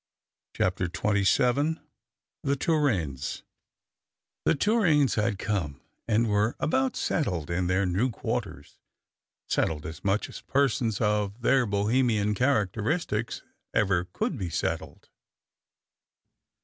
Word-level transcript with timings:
CHAPTER 0.55 0.85
XXVII 0.85 1.77
THE 2.41 2.55
TORRAINES 2.55 3.43
The 4.45 4.55
Torraines 4.55 5.13
had 5.13 5.37
come, 5.37 5.79
and 6.07 6.27
were 6.27 6.55
about 6.59 6.95
settled 6.95 7.51
in 7.51 7.67
their 7.67 7.85
new 7.85 8.09
quarters— 8.09 8.79
settled 9.51 9.85
as 9.85 10.03
much 10.03 10.27
as 10.27 10.41
persons 10.41 10.99
of 11.01 11.41
their 11.43 11.67
Bohemian 11.67 12.33
characteristics 12.33 13.43
ever 13.75 14.05
could 14.05 14.39
be 14.39 14.49
settled. 14.49 15.09